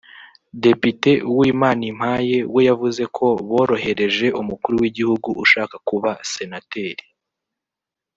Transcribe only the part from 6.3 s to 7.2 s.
Senateri